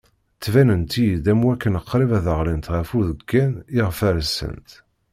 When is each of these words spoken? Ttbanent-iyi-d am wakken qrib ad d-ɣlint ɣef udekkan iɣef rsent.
Ttbanent-iyi-d 0.37 1.25
am 1.31 1.41
wakken 1.45 1.75
qrib 1.89 2.11
ad 2.17 2.23
d-ɣlint 2.25 2.67
ɣef 2.75 2.89
udekkan 2.97 3.51
iɣef 3.79 3.99
rsent. 4.17 4.69